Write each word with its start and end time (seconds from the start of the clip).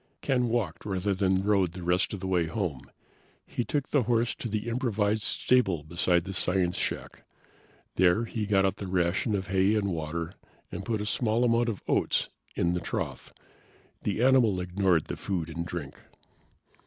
Ken 0.21 0.49
walked 0.49 0.83
rather 0.83 1.13
than 1.13 1.43
rode 1.43 1.73
the 1.73 1.83
rest 1.83 2.11
of 2.11 2.19
the 2.21 2.27
way 2.27 2.47
home. 2.47 2.89
He 3.45 3.63
took 3.63 3.91
the 3.91 4.01
horse 4.01 4.33
to 4.33 4.49
the 4.49 4.67
improvised 4.67 5.21
stable 5.21 5.83
beside 5.83 6.23
the 6.23 6.33
science 6.33 6.75
shack. 6.75 7.23
There 7.97 8.25
he 8.25 8.47
got 8.47 8.65
out 8.65 8.77
the 8.77 8.87
ration 8.87 9.35
of 9.35 9.49
hay 9.49 9.75
and 9.75 9.89
water, 9.91 10.33
and 10.71 10.83
put 10.83 11.01
a 11.01 11.05
small 11.05 11.43
amount 11.43 11.69
of 11.69 11.83
oats 11.87 12.29
in 12.55 12.73
the 12.73 12.79
trough. 12.79 13.31
The 14.01 14.23
animal 14.23 14.59
ignored 14.59 15.05
the 15.05 15.15
food 15.17 15.49
and 15.49 15.67
drink. 15.67 15.93